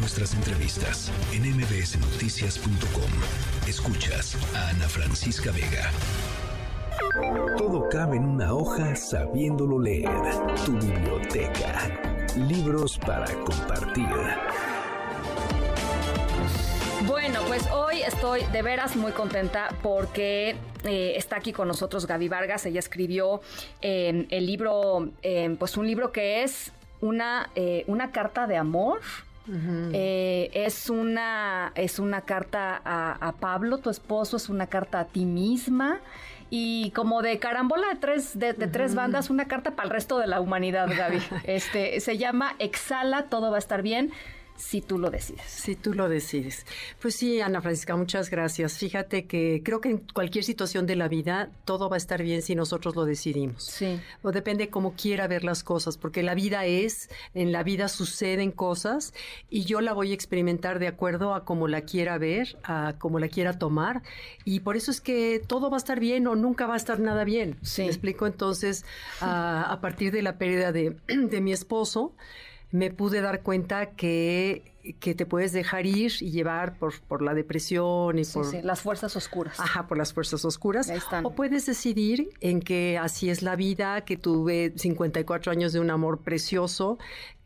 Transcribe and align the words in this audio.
nuestras 0.00 0.32
entrevistas 0.34 1.12
en 1.32 1.42
mbsnoticias.com. 1.42 3.10
Escuchas 3.68 4.36
a 4.56 4.70
Ana 4.70 4.88
Francisca 4.88 5.52
Vega. 5.52 5.90
Todo 7.58 7.86
cabe 7.90 8.16
en 8.16 8.24
una 8.24 8.54
hoja 8.54 8.96
sabiéndolo 8.96 9.78
leer. 9.78 10.08
Tu 10.64 10.72
biblioteca. 10.72 12.26
Libros 12.48 12.98
para 12.98 13.26
compartir. 13.44 14.06
Bueno, 17.06 17.40
pues 17.46 17.70
hoy 17.70 18.00
estoy 18.00 18.44
de 18.52 18.62
veras 18.62 18.96
muy 18.96 19.12
contenta 19.12 19.68
porque 19.82 20.56
eh, 20.84 21.12
está 21.16 21.36
aquí 21.36 21.52
con 21.52 21.68
nosotros 21.68 22.06
Gaby 22.06 22.28
Vargas. 22.28 22.64
Ella 22.64 22.78
escribió 22.80 23.42
eh, 23.82 24.26
el 24.30 24.46
libro, 24.46 25.10
eh, 25.22 25.54
pues 25.58 25.76
un 25.76 25.86
libro 25.86 26.10
que 26.10 26.42
es 26.42 26.72
una, 27.02 27.50
una 27.86 28.12
carta 28.12 28.46
de 28.46 28.56
amor. 28.56 29.00
Es 29.92 30.90
una 30.90 31.72
es 31.74 31.98
una 31.98 32.22
carta 32.22 32.80
a, 32.84 33.32
Pablo, 33.40 33.78
tu 33.78 33.90
esposo, 33.90 34.36
es 34.36 34.48
una 34.48 34.66
carta 34.66 35.00
a 35.00 35.04
ti 35.06 35.24
misma. 35.24 36.00
Y 36.52 36.90
como 36.90 37.22
de 37.22 37.38
carambola 37.38 37.88
de 37.88 37.96
tres 37.96 38.38
de, 38.38 38.54
tres 38.54 38.94
bandas, 38.94 39.30
una 39.30 39.46
carta 39.46 39.72
para 39.72 39.86
el 39.86 39.90
resto 39.90 40.18
de 40.18 40.26
la 40.26 40.40
humanidad, 40.40 40.88
Gaby. 40.88 41.20
Este 41.44 42.00
se 42.00 42.18
llama 42.18 42.54
Exhala, 42.58 43.24
todo 43.24 43.50
va 43.50 43.56
a 43.56 43.60
estar 43.60 43.82
bien 43.82 44.10
si 44.60 44.82
tú 44.82 44.98
lo 44.98 45.10
decides. 45.10 45.46
Si 45.46 45.74
tú 45.74 45.94
lo 45.94 46.08
decides. 46.08 46.66
Pues 47.00 47.14
sí, 47.14 47.40
Ana 47.40 47.62
Francisca, 47.62 47.96
muchas 47.96 48.30
gracias. 48.30 48.76
Fíjate 48.76 49.26
que 49.26 49.62
creo 49.64 49.80
que 49.80 49.88
en 49.88 49.98
cualquier 50.12 50.44
situación 50.44 50.86
de 50.86 50.96
la 50.96 51.08
vida 51.08 51.50
todo 51.64 51.88
va 51.88 51.96
a 51.96 51.98
estar 51.98 52.22
bien 52.22 52.42
si 52.42 52.54
nosotros 52.54 52.94
lo 52.94 53.06
decidimos. 53.06 53.64
Sí. 53.64 53.98
O 54.22 54.32
depende 54.32 54.68
cómo 54.68 54.94
quiera 54.94 55.26
ver 55.28 55.44
las 55.44 55.64
cosas, 55.64 55.96
porque 55.96 56.22
la 56.22 56.34
vida 56.34 56.66
es, 56.66 57.08
en 57.32 57.52
la 57.52 57.62
vida 57.62 57.88
suceden 57.88 58.52
cosas 58.52 59.14
y 59.48 59.64
yo 59.64 59.80
la 59.80 59.94
voy 59.94 60.10
a 60.10 60.14
experimentar 60.14 60.78
de 60.78 60.88
acuerdo 60.88 61.34
a 61.34 61.44
cómo 61.44 61.66
la 61.66 61.80
quiera 61.80 62.18
ver, 62.18 62.58
a 62.62 62.96
cómo 62.98 63.18
la 63.18 63.28
quiera 63.28 63.58
tomar 63.58 64.02
y 64.44 64.60
por 64.60 64.76
eso 64.76 64.90
es 64.90 65.00
que 65.00 65.42
todo 65.44 65.70
va 65.70 65.78
a 65.78 65.78
estar 65.78 66.00
bien 66.00 66.26
o 66.26 66.36
nunca 66.36 66.66
va 66.66 66.74
a 66.74 66.76
estar 66.76 67.00
nada 67.00 67.24
bien. 67.24 67.56
Sí. 67.62 67.82
¿Me 67.82 67.88
explico? 67.88 68.26
Entonces, 68.26 68.84
a, 69.20 69.62
a 69.72 69.80
partir 69.80 70.12
de 70.12 70.20
la 70.20 70.36
pérdida 70.36 70.70
de, 70.70 70.96
de 71.08 71.40
mi 71.40 71.52
esposo, 71.52 72.14
me 72.70 72.90
pude 72.90 73.20
dar 73.20 73.42
cuenta 73.42 73.90
que, 73.90 74.72
que 74.98 75.14
te 75.14 75.26
puedes 75.26 75.52
dejar 75.52 75.86
ir 75.86 76.12
y 76.20 76.30
llevar 76.30 76.78
por, 76.78 77.00
por 77.02 77.22
la 77.22 77.34
depresión 77.34 78.18
y 78.18 78.24
por... 78.24 78.46
Sí, 78.46 78.58
las 78.62 78.80
fuerzas 78.80 79.16
oscuras. 79.16 79.58
Ajá, 79.60 79.86
por 79.86 79.98
las 79.98 80.12
fuerzas 80.12 80.44
oscuras. 80.44 80.88
Ahí 80.88 80.98
están. 80.98 81.24
O 81.26 81.34
puedes 81.34 81.66
decidir 81.66 82.30
en 82.40 82.60
que 82.60 82.98
así 82.98 83.30
es 83.30 83.42
la 83.42 83.56
vida, 83.56 84.02
que 84.02 84.16
tuve 84.16 84.72
54 84.76 85.52
años 85.52 85.72
de 85.72 85.80
un 85.80 85.90
amor 85.90 86.18
precioso, 86.18 86.98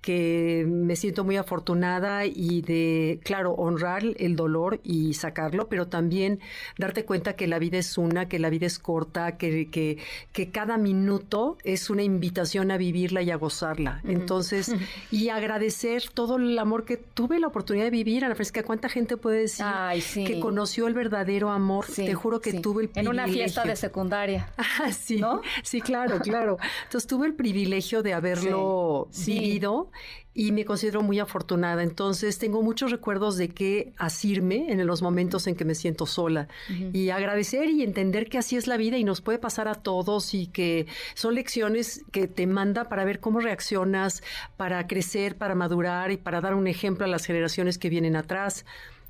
que 0.05 0.67
me 0.69 0.97
siento 0.97 1.25
muy 1.25 1.39
afortunada 1.39 2.27
y 2.27 2.61
de, 2.61 3.21
claro, 3.25 3.53
honrar 3.53 4.03
el 4.19 4.37
dolor 4.37 4.79
y 4.85 5.15
sacarlo, 5.15 5.67
pero 5.71 5.87
también 5.87 6.41
darte 6.77 7.07
cuenta 7.07 7.37
que 7.37 7.47
la 7.47 7.59
vida 7.59 7.79
es 7.79 7.97
una, 7.97 8.29
que 8.29 8.39
la 8.39 8.51
vida 8.51 8.67
es 8.67 8.79
corta, 8.79 9.39
que, 9.39 9.71
que, 9.71 9.97
que 10.33 10.51
cada 10.51 10.77
minuto 10.77 11.57
es 11.65 11.89
una 11.89 12.03
invitación 12.03 12.71
a 12.71 12.77
vivirla 12.77 13.23
y 13.23 13.31
a 13.31 13.37
gozarla. 13.37 14.03
Entonces, 14.05 14.75
y 15.11 15.31
agradecer 15.31 16.03
todo 16.13 16.37
el 16.37 16.59
amor 16.59 16.85
que 16.85 16.99
tuve 17.27 17.41
la 17.41 17.47
oportunidad 17.47 17.85
de 17.85 17.91
vivir. 17.91 18.25
Ana 18.25 18.35
Fresca, 18.35 18.63
¿cuánta 18.63 18.89
gente 18.89 19.17
puede 19.17 19.41
decir 19.41 20.27
que 20.27 20.41
conoció 20.41 20.87
el 20.89 20.95
verdadero 20.95 21.51
amor? 21.51 21.87
Te 21.87 22.13
juro 22.15 22.41
que 22.41 22.61
tuve 22.61 22.83
el 22.83 22.89
privilegio. 22.91 23.01
En 23.01 23.27
una 23.27 23.33
fiesta 23.33 23.65
de 23.65 23.77
secundaria. 23.77 24.49
Ah, 24.77 24.93
sí, 24.93 25.19
¿no? 25.19 25.41
sí, 25.63 25.81
claro, 25.81 26.19
claro. 26.19 26.59
Entonces 26.85 27.07
tuve 27.07 27.27
el 27.27 27.35
privilegio 27.35 28.03
de 28.03 28.13
haberlo 28.13 29.09
vivido 29.25 29.91
y 30.35 30.51
me 30.51 30.65
considero 30.65 31.01
muy 31.03 31.21
afortunada. 31.21 31.83
Entonces 31.83 32.39
tengo 32.39 32.61
muchos 32.63 32.91
recuerdos 32.91 33.37
de 33.37 33.49
que 33.49 33.93
asirme 33.97 34.71
en 34.71 34.85
los 34.85 35.01
momentos 35.01 35.47
en 35.47 35.55
que 35.55 35.65
me 35.65 35.77
siento 35.77 36.07
sola 36.07 36.49
y 36.93 37.11
agradecer 37.11 37.71
y 37.71 37.83
entender 37.83 38.29
que 38.29 38.39
así 38.39 38.57
es 38.57 38.67
la 38.67 38.77
vida 38.77 38.99
y 38.99 39.05
nos 39.05 39.21
puede 39.21 39.39
pasar 39.39 39.69
a 39.69 39.77
todos 39.77 40.35
y 40.35 40.49
que 40.49 40.87
son 41.15 41.37
lecciones 41.37 42.05
que 42.11 42.27
te 42.27 42.47
manda 42.47 42.89
para 42.89 43.05
ver 43.05 43.21
cómo 43.21 43.39
reaccionas, 43.41 44.23
para 44.57 44.87
crecer, 44.89 45.37
para 45.37 45.55
madurar 45.55 46.11
y 46.11 46.17
para 46.17 46.41
dar 46.41 46.55
un 46.55 46.67
ejemplo 46.67 47.05
a 47.05 47.09
las 47.09 47.25
generaciones 47.25 47.79
que 47.79 47.89
vienen 47.89 48.17
atrás. 48.17 48.65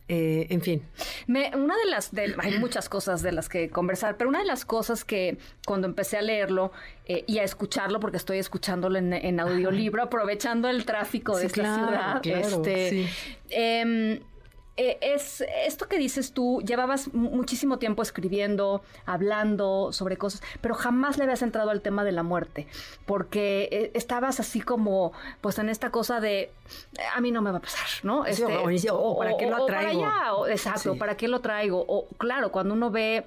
Eh, 0.06 0.46
en 0.50 0.60
fin. 0.60 0.82
Me, 1.26 1.50
una 1.54 1.74
de 1.78 1.86
las, 1.86 2.10
hay 2.38 2.58
muchas 2.58 2.90
cosas 2.90 3.22
de 3.22 3.32
las 3.32 3.48
que 3.48 3.70
conversar, 3.70 4.18
pero 4.18 4.28
una 4.28 4.40
de 4.40 4.44
las 4.44 4.66
cosas 4.66 5.02
que 5.04 5.38
cuando 5.66 5.86
empecé 5.86 6.18
a 6.18 6.22
leerlo 6.22 6.72
eh, 7.06 7.24
y 7.26 7.38
a 7.38 7.44
escucharlo, 7.44 8.00
porque 8.00 8.18
estoy 8.18 8.38
escuchándolo 8.38 8.98
en, 8.98 9.40
audiolibro, 9.40 10.02
aprovechando 10.02 10.68
el 10.68 10.84
tráfico 10.84 11.38
de 11.38 11.46
esta 11.46 11.74
ciudad, 11.74 12.26
este, 12.26 13.08
em, 13.48 14.12
eh, 14.12 14.22
es 14.76 15.44
esto 15.64 15.86
que 15.86 15.98
dices 15.98 16.32
tú, 16.32 16.60
llevabas 16.66 17.12
muchísimo 17.14 17.78
tiempo 17.78 18.02
escribiendo, 18.02 18.82
hablando 19.06 19.92
sobre 19.92 20.16
cosas, 20.16 20.42
pero 20.60 20.74
jamás 20.74 21.16
le 21.16 21.24
habías 21.24 21.42
entrado 21.42 21.70
al 21.70 21.80
tema 21.80 22.04
de 22.04 22.12
la 22.12 22.22
muerte, 22.22 22.66
porque 23.06 23.68
eh, 23.70 23.90
estabas 23.94 24.40
así 24.40 24.60
como, 24.60 25.12
pues 25.40 25.58
en 25.58 25.68
esta 25.68 25.90
cosa 25.90 26.20
de, 26.20 26.50
a 27.14 27.20
mí 27.20 27.30
no 27.30 27.40
me 27.42 27.52
va 27.52 27.58
a 27.58 27.62
pasar, 27.62 27.86
¿no? 28.02 28.26
Este, 28.26 28.44
o, 28.90 29.18
¿para 29.18 29.36
qué 29.36 29.46
lo 29.46 29.64
traigo? 29.66 30.46
exacto, 30.48 30.96
¿para 30.98 31.16
qué 31.16 31.28
lo 31.28 31.40
traigo? 31.40 31.84
O 31.86 32.06
claro, 32.18 32.50
cuando 32.50 32.74
uno 32.74 32.90
ve 32.90 33.24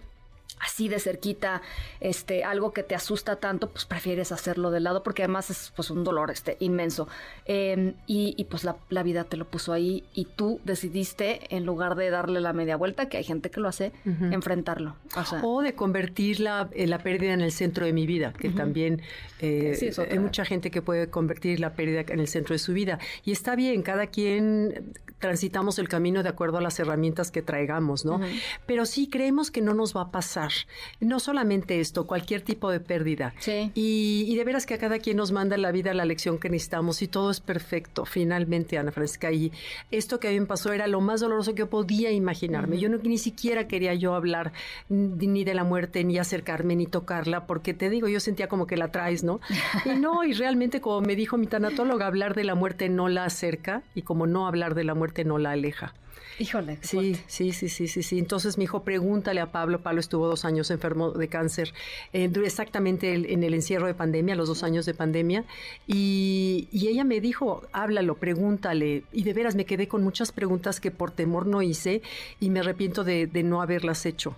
así 0.60 0.90
de 0.90 1.00
cerquita, 1.00 1.62
este, 2.00 2.44
algo 2.44 2.72
que 2.72 2.84
te 2.84 2.96
asusta 2.96 3.38
tanto, 3.38 3.70
pues 3.70 3.86
prefieres 3.86 4.32
hacerlo 4.32 4.72
de 4.72 4.80
lado 4.80 5.04
porque 5.04 5.24
además 5.24 5.50
es 5.50 5.72
pues 5.76 5.90
un 5.92 6.04
dolor 6.04 6.32
este 6.32 6.58
inmenso. 6.60 7.08
Em, 7.46 7.94
y, 8.08 8.44
pues 8.50 8.64
la, 8.64 9.04
vida 9.04 9.24
te 9.24 9.38
lo 9.38 9.46
puso 9.46 9.74
ahí 9.74 10.04
y 10.14 10.26
tú 10.26 10.60
decidiste, 10.64 11.56
en 11.56 11.66
lugar 11.66 11.96
de 11.96 12.10
darle 12.10 12.42
la 12.42 12.54
media 12.54 12.76
vuelta, 12.76 13.10
que 13.10 13.18
hay 13.18 13.24
gente 13.24 13.50
que 13.50 13.60
lo 13.60 13.68
hace, 13.68 13.92
enfrentarlo. 14.06 14.96
O, 15.44 15.62
de 15.62 15.76
convertir 15.76 16.40
la, 16.40 16.70
eh, 16.74 16.88
la, 16.88 17.00
pérdida 17.00 17.34
en 17.34 17.42
el 17.42 17.52
centro 17.52 17.86
de 17.86 17.94
mi 17.94 18.08
vida, 18.08 18.34
que 18.34 18.50
también 18.50 19.02
eh, 19.40 19.78
hay 20.10 20.20
mucha 20.20 20.46
gente 20.46 20.72
que 20.72 20.82
puede 20.82 21.10
convertir 21.10 21.60
la 21.60 21.74
pérdida 21.74 22.02
en 22.08 22.20
el 22.20 22.28
centro 22.28 22.54
de 22.54 22.60
su 22.60 22.74
vida. 22.74 23.00
Y 23.24 23.32
está 23.32 23.56
bien, 23.56 23.82
cada 23.84 24.08
quien 24.08 24.94
transitamos 25.20 25.80
el 25.80 25.90
camino 25.90 26.24
de 26.24 26.30
acuerdo 26.30 26.58
a 26.58 26.62
las 26.62 26.80
herramientas 26.80 27.32
que 27.32 27.42
traigamos, 27.42 28.06
¿no? 28.06 28.20
Pero 28.66 28.86
sí 28.86 29.08
creemos 29.10 29.52
que 29.52 29.62
no 29.62 29.74
nos 29.74 29.96
va 29.96 30.02
a 30.02 30.12
pasar. 30.12 30.52
No 31.00 31.20
solamente 31.20 31.80
esto, 31.80 32.08
cualquier 32.08 32.42
tipo 32.42 32.70
de 32.70 32.80
pérdida. 32.80 33.34
Sí. 33.40 33.72
Y, 33.74 34.36
de 34.38 34.44
veras 34.44 34.68
que 34.68 34.76
a 34.76 34.78
cada 34.78 35.00
quien 35.00 35.18
nos 35.18 35.32
manda 35.32 35.58
la 35.58 35.72
vida 35.72 35.94
la 35.96 36.06
lección 36.06 36.38
que 36.38 36.50
necesitamos 36.50 37.02
y 37.02 37.08
todo 37.08 37.32
es 37.32 37.40
perfecto, 37.40 38.06
finalmente, 38.06 38.78
Ana 38.78 38.92
Francisca. 38.92 39.32
Y 39.32 39.52
esto 39.90 40.20
que 40.20 40.28
a 40.28 40.32
mí 40.32 40.40
me 40.40 40.46
pasó 40.46 40.72
era 40.74 40.86
lo 40.86 41.02
más 41.02 41.22
doloroso 41.22 41.56
que 41.56 41.60
yo 41.60 41.70
podía 41.70 42.12
imaginarme. 42.12 42.78
Yo 42.78 42.88
no, 42.90 42.98
ni 42.98 43.18
siquiera 43.18 43.68
quería 43.68 43.96
yo 43.96 44.14
hablar 44.14 44.54
ni 44.90 45.44
de 45.44 45.56
la 45.56 45.64
muerte, 45.64 46.04
ni 46.04 46.20
acercarme, 46.20 46.76
ni 46.76 46.86
tocarla, 46.86 47.48
porque 47.48 47.74
te 47.74 47.90
digo, 47.90 48.08
yo 48.08 48.20
sentía 48.20 48.48
como 48.48 48.68
que 48.68 48.78
la 48.78 48.92
traes, 48.92 49.24
¿no? 49.24 49.40
Y 49.86 49.98
no, 49.98 50.24
y 50.24 50.34
realmente 50.34 50.82
como 50.82 51.02
me 51.02 51.16
dijo 51.16 51.38
mi 51.38 51.48
tanatóloga, 51.48 52.06
hablar 52.06 52.36
de 52.36 52.44
la 52.44 52.54
muerte 52.54 52.90
no 52.90 53.10
la 53.10 53.26
acerca 53.26 53.82
y 53.96 54.04
como 54.04 54.28
no 54.28 54.48
hablar 54.48 54.76
de 54.76 54.84
la 54.84 54.94
muerte 54.94 55.07
no 55.26 55.38
la 55.38 55.52
aleja. 55.52 55.94
Híjole. 56.40 56.78
Sí, 56.82 57.16
sí, 57.26 57.52
sí, 57.52 57.68
sí, 57.68 57.88
sí, 57.88 58.04
sí. 58.04 58.20
Entonces 58.20 58.58
mi 58.60 58.66
hijo, 58.66 58.84
pregúntale 58.84 59.42
a 59.42 59.52
Pablo. 59.52 59.82
Pablo 59.82 60.00
estuvo 60.00 60.28
dos 60.28 60.46
años 60.46 60.70
enfermo 60.70 61.12
de 61.12 61.28
cáncer, 61.28 61.74
eh, 62.14 62.32
exactamente 62.44 63.14
en 63.14 63.44
el 63.44 63.54
encierro 63.56 63.88
de 63.88 63.96
pandemia, 63.96 64.36
los 64.36 64.48
dos 64.48 64.64
años 64.64 64.86
de 64.86 64.94
pandemia. 64.94 65.46
Y, 65.88 66.70
ella 66.72 67.04
me 67.04 67.20
dijo, 67.22 67.64
háblalo, 67.72 68.16
pregúntale. 68.16 69.04
Y 69.12 69.24
de 69.24 69.34
veras 69.34 69.56
me 69.56 69.66
quedé 69.66 69.88
con 69.88 70.04
muchas 70.04 70.32
preguntas 70.32 70.80
que 70.80 70.92
por 70.92 71.12
temor 71.12 71.48
no 71.48 71.62
hice 71.62 72.02
y 72.40 72.50
me 72.50 72.60
arrepiento 72.60 73.04
de 73.04 73.44
no 73.44 73.62
haberlas 73.62 74.06
hecho. 74.06 74.36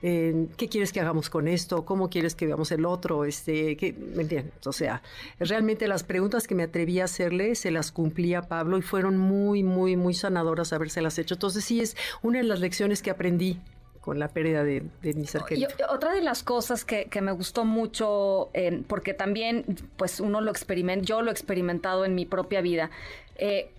¿Qué 0.00 0.68
quieres 0.70 0.92
que 0.92 1.00
hagamos 1.00 1.30
con 1.30 1.48
esto? 1.48 1.84
¿Cómo 1.84 2.08
quieres 2.08 2.34
que 2.34 2.46
veamos 2.46 2.70
el 2.72 2.84
otro? 2.84 3.24
Este, 3.24 3.76
¿qué? 3.76 3.92
¿Me 3.92 4.22
entiendes? 4.22 4.66
O 4.66 4.72
sea, 4.72 5.02
realmente 5.38 5.88
las 5.88 6.04
preguntas 6.04 6.46
que 6.46 6.54
me 6.54 6.64
atreví 6.64 7.00
a 7.00 7.04
hacerle 7.04 7.54
se 7.54 7.70
las 7.70 7.92
cumplía 7.92 8.42
Pablo 8.42 8.78
y 8.78 8.82
fueron 8.82 9.18
muy, 9.18 9.62
muy, 9.62 9.96
muy 9.96 10.14
sanadoras 10.14 10.72
habérselas 10.72 11.18
hecho. 11.18 11.34
Entonces 11.34 11.64
sí 11.64 11.80
es 11.80 11.96
una 12.22 12.38
de 12.38 12.44
las 12.44 12.60
lecciones 12.60 13.02
que 13.02 13.10
aprendí 13.10 13.58
con 14.06 14.20
la 14.20 14.28
pérdida 14.28 14.62
de, 14.62 14.84
mi 15.02 15.26
ser 15.26 15.42
querido. 15.42 15.68
otra 15.90 16.12
de 16.12 16.22
las 16.22 16.44
cosas 16.44 16.84
que, 16.84 17.08
me 17.20 17.32
gustó 17.32 17.64
mucho, 17.64 18.50
porque 18.86 19.14
también, 19.14 19.64
pues 19.96 20.20
uno 20.20 20.40
lo 20.40 20.52
experimenta, 20.52 21.04
yo 21.04 21.22
lo 21.22 21.30
he 21.30 21.32
experimentado 21.32 22.04
en 22.04 22.14
mi 22.14 22.24
propia 22.24 22.60
vida, 22.60 22.90
eh, 23.34 23.72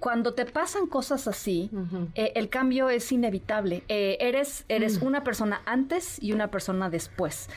cuando 0.00 0.34
te 0.34 0.44
pasan 0.44 0.86
cosas 0.86 1.26
así, 1.26 1.70
eh, 2.14 2.32
el 2.34 2.48
cambio 2.48 2.90
es 2.90 3.10
inevitable. 3.12 3.82
Eh, 3.88 4.18
eres 4.20 4.64
eres 4.68 5.02
mm. 5.02 5.06
una 5.06 5.24
persona 5.24 5.62
antes 5.64 6.22
y 6.22 6.32
una 6.32 6.50
persona 6.50 6.90
después. 6.90 7.48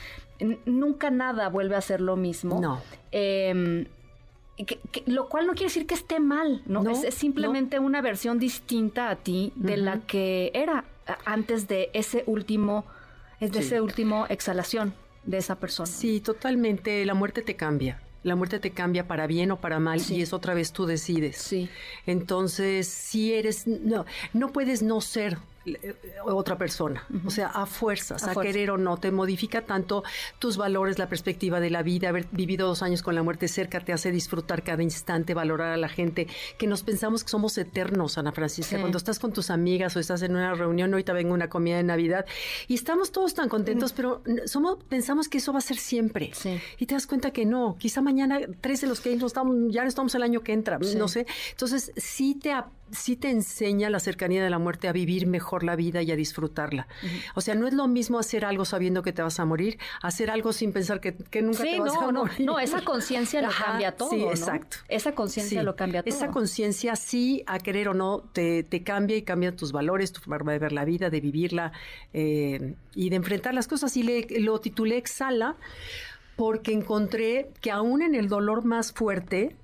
nunca 0.64 1.10
nada 1.10 1.48
vuelve 1.48 1.76
a 1.76 1.80
ser 1.80 2.00
lo 2.00 2.16
mismo. 2.16 2.60
No. 2.60 2.80
Em, 3.12 3.86
lo 5.06 5.28
cual 5.28 5.46
no 5.46 5.52
quiere 5.52 5.66
decir 5.66 5.86
que 5.86 5.94
esté 5.94 6.20
mal, 6.20 6.62
¿no? 6.66 6.88
es, 6.90 7.14
simplemente 7.14 7.78
una 7.78 8.02
versión 8.02 8.38
distinta 8.38 9.08
a 9.08 9.16
ti 9.16 9.52
de 9.56 9.78
la 9.78 10.00
que 10.00 10.50
era 10.54 10.84
antes 11.24 11.66
de 11.66 11.90
ese 11.94 12.24
último, 12.26 12.84
es 13.40 13.52
de 13.52 13.60
ese 13.60 13.80
último 13.80 14.26
exhalación 14.28 14.92
de 15.24 15.38
esa 15.38 15.56
persona. 15.56 15.86
Sí, 15.86 16.20
totalmente. 16.20 17.04
La 17.06 17.14
muerte 17.14 17.42
te 17.42 17.56
cambia 17.56 18.00
La 18.22 18.36
muerte 18.36 18.58
te 18.58 18.70
cambia 18.70 19.06
para 19.06 19.26
bien 19.26 19.50
o 19.50 19.60
para 19.60 19.78
mal 19.80 20.00
y 20.10 20.20
es 20.20 20.32
otra 20.32 20.54
vez 20.54 20.72
tú 20.72 20.86
decides. 20.86 21.38
Sí. 21.38 21.68
Entonces, 22.06 22.86
si 22.86 23.32
eres, 23.32 23.66
no, 23.66 24.04
no 24.32 24.52
puedes 24.52 24.82
no 24.82 25.00
ser 25.00 25.38
otra 26.24 26.56
persona, 26.56 27.06
o 27.24 27.30
sea, 27.30 27.48
a 27.48 27.66
fuerzas, 27.66 28.24
a, 28.24 28.34
querer 28.34 28.70
o 28.70 28.78
no, 28.78 28.96
te 28.96 29.10
modifica 29.10 29.62
tanto 29.62 30.02
tus 30.38 30.56
valores, 30.56 30.98
la 30.98 31.08
perspectiva 31.08 31.60
de 31.60 31.70
la 31.70 31.82
vida, 31.82 32.08
haber 32.08 32.26
vivido 32.32 32.66
dos 32.66 32.82
años 32.82 33.02
con 33.02 33.14
la 33.14 33.22
muerte 33.22 33.48
cerca 33.48 33.80
te 33.80 33.92
hace 33.92 34.10
disfrutar 34.10 34.62
cada 34.62 34.82
instante, 34.82 35.34
valorar 35.34 35.72
a 35.72 35.76
la 35.76 35.88
gente, 35.88 36.26
que 36.58 36.66
nos 36.66 36.82
pensamos 36.82 37.24
que 37.24 37.30
somos 37.30 37.56
eternos, 37.58 38.18
Ana 38.18 38.32
Francisca, 38.32 38.78
cuando 38.78 38.98
estás 38.98 39.18
con 39.18 39.32
tus 39.32 39.50
amigas 39.50 39.96
o 39.96 40.00
estás 40.00 40.22
en 40.22 40.32
una 40.32 40.54
reunión, 40.54 40.92
ahorita 40.92 41.12
vengo 41.12 41.34
una 41.34 41.48
comida 41.48 41.76
de 41.76 41.82
Navidad 41.82 42.26
y 42.68 42.74
estamos 42.74 43.12
todos 43.12 43.34
tan 43.34 43.48
contentos, 43.48 43.92
pero 43.92 44.22
somos, 44.46 44.78
pensamos 44.88 45.28
que 45.28 45.38
eso 45.38 45.52
va 45.52 45.58
a 45.58 45.62
ser 45.62 45.76
siempre. 45.76 46.32
Y 46.78 46.86
te 46.86 46.94
das 46.94 47.06
cuenta 47.06 47.30
que 47.30 47.44
no, 47.44 47.76
quizá 47.78 48.00
mañana 48.00 48.40
tres 48.60 48.80
de 48.80 48.86
los 48.86 49.00
que 49.00 49.14
no 49.16 49.26
estamos, 49.26 49.56
ya 49.70 49.84
estamos 49.84 50.14
el 50.14 50.22
año 50.22 50.42
que 50.42 50.52
entra, 50.52 50.78
no 50.78 51.08
sé, 51.08 51.26
entonces 51.52 51.92
sí 51.96 52.34
te 52.34 52.52
sí 52.92 53.16
te 53.16 53.30
enseña 53.30 53.90
la 53.90 54.00
cercanía 54.00 54.42
de 54.42 54.50
la 54.50 54.58
muerte 54.58 54.88
a 54.88 54.92
vivir 54.92 55.26
mejor 55.26 55.62
la 55.62 55.76
vida 55.76 56.02
y 56.02 56.10
a 56.10 56.16
disfrutarla. 56.16 56.86
O 57.34 57.40
sea, 57.40 57.54
no 57.54 57.66
es 57.66 57.74
lo 57.74 57.86
mismo 57.88 58.18
hacer 58.18 58.44
algo 58.44 58.64
sabiendo 58.64 59.02
que 59.02 59.12
te 59.12 59.22
vas 59.22 59.40
a 59.40 59.44
morir, 59.44 59.78
hacer 60.02 60.30
algo 60.30 60.52
sin 60.52 60.72
pensar 60.72 61.00
que, 61.00 61.12
nunca 61.42 61.62
te 61.62 61.80
vas 61.80 61.94
a 61.96 62.10
morir. 62.10 62.46
No, 62.46 62.58
esa 62.58 62.82
conciencia 62.82 63.42
lo 63.42 63.50
cambia 63.50 63.92
todo. 63.92 64.10
Sí, 64.10 64.22
exacto. 64.24 64.78
Esa 64.88 65.14
conciencia 65.14 65.62
lo 65.62 65.76
cambia 65.76 66.02
todo. 66.02 66.14
Esa 66.14 66.30
conciencia, 66.30 66.96
sí, 66.96 67.42
a 67.46 67.58
querer 67.58 67.88
o 67.88 67.94
no, 67.94 68.20
te, 68.32 68.64
cambia 68.84 69.16
y 69.16 69.22
cambia 69.22 69.54
tus 69.54 69.72
valores, 69.72 70.12
tu 70.12 70.20
forma 70.20 70.52
de 70.52 70.58
ver 70.58 70.72
la 70.72 70.84
vida, 70.84 71.10
de 71.10 71.20
vivirla 71.20 71.72
eh, 72.12 72.74
y 72.94 73.10
de 73.10 73.16
enfrentar 73.16 73.54
las 73.54 73.68
cosas. 73.68 73.96
Y 73.96 74.02
le, 74.02 74.26
lo 74.40 74.60
titulé 74.60 74.96
Exhala 74.96 75.56
porque 76.36 76.72
encontré 76.72 77.50
que 77.60 77.70
aún 77.70 78.00
en 78.00 78.14
el 78.14 78.28
dolor 78.28 78.64
más 78.64 78.92
fuerte, 78.92 79.56